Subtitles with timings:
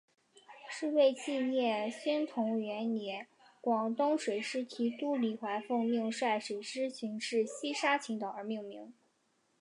[0.67, 3.27] 是为纪念宣统元年
[3.61, 8.91] 广东水师提督李准奉命率水师巡视西沙群岛而命名。